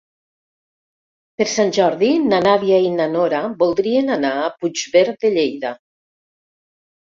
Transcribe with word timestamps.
Per 1.41 1.45
Sant 1.51 1.73
Jordi 1.75 2.09
na 2.29 2.39
Nàdia 2.45 2.79
i 2.85 2.89
na 2.95 3.07
Nora 3.17 3.43
voldrien 3.61 4.09
anar 4.17 4.33
a 4.39 4.49
Puigverd 4.63 5.21
de 5.27 5.33
Lleida. 5.37 5.75